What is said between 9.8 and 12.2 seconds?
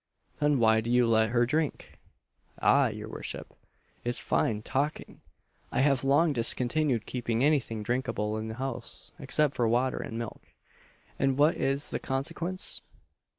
and milk, and what is the